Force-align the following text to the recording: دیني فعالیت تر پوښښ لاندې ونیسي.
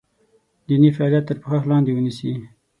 دیني 0.67 0.89
فعالیت 0.97 1.23
تر 1.29 1.37
پوښښ 1.43 1.63
لاندې 1.71 1.91
ونیسي. 1.93 2.31